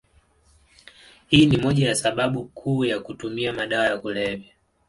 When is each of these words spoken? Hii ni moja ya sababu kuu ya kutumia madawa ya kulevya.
Hii 1.27 1.45
ni 1.45 1.57
moja 1.57 1.87
ya 1.87 1.95
sababu 1.95 2.43
kuu 2.45 2.85
ya 2.85 2.99
kutumia 2.99 3.53
madawa 3.53 3.85
ya 3.87 3.97
kulevya. 3.97 4.53